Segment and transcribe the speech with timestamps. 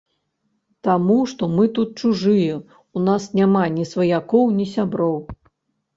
[0.87, 2.55] Таму што мы тут чужыя,
[2.97, 5.17] у нас няма ні сваякоў, ні сяброў.